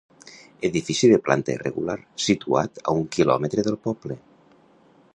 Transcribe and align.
Edifici 0.69 1.09
de 1.11 1.19
planta 1.27 1.53
irregular, 1.57 1.97
situat 2.29 2.83
a 2.85 2.97
un 3.03 3.07
quilòmetre 3.17 3.69
del 3.69 3.79
poble. 3.89 4.23